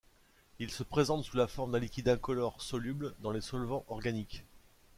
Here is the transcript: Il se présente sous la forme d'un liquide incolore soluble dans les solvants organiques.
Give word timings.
Il 0.57 0.71
se 0.71 0.81
présente 0.81 1.23
sous 1.25 1.37
la 1.37 1.45
forme 1.45 1.73
d'un 1.73 1.77
liquide 1.79 2.09
incolore 2.09 2.59
soluble 2.59 3.13
dans 3.19 3.29
les 3.29 3.39
solvants 3.39 3.85
organiques. 3.87 4.43